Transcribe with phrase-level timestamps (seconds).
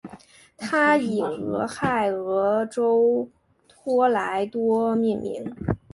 [0.57, 3.29] 它以俄亥俄州
[3.67, 5.55] 托莱多命名。